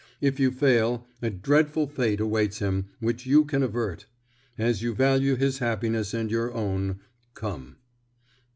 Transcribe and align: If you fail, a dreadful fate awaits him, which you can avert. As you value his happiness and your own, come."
If 0.19 0.39
you 0.39 0.49
fail, 0.49 1.05
a 1.21 1.29
dreadful 1.29 1.85
fate 1.85 2.19
awaits 2.19 2.57
him, 2.57 2.87
which 2.99 3.27
you 3.27 3.45
can 3.45 3.61
avert. 3.61 4.07
As 4.57 4.81
you 4.81 4.95
value 4.95 5.35
his 5.35 5.59
happiness 5.59 6.11
and 6.11 6.31
your 6.31 6.51
own, 6.55 7.01
come." 7.35 7.75